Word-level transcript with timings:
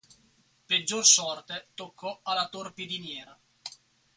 Peggior 0.65 1.05
sorte 1.05 1.67
toccò 1.75 2.21
alla 2.23 2.47
torpediniera. 2.49 3.39